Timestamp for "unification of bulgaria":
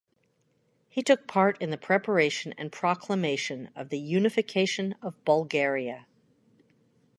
3.99-6.07